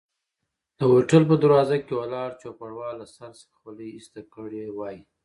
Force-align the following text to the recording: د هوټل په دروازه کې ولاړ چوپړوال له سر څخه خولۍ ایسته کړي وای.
د 0.77 0.79
هوټل 0.91 1.23
په 1.29 1.35
دروازه 1.43 1.75
کې 1.85 1.93
ولاړ 1.99 2.29
چوپړوال 2.41 2.93
له 3.01 3.07
سر 3.15 3.29
څخه 3.39 3.53
خولۍ 3.59 3.89
ایسته 3.93 4.21
کړي 4.33 4.61
وای. 4.71 4.97